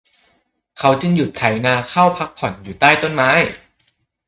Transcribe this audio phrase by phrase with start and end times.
[0.79, 3.31] เขาจึงหยุดไถนาเข้าพักผ่อนอยู่ใต้ต้นไม้